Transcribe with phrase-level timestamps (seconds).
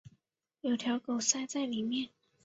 [0.61, 2.09] 有条狗塞在里面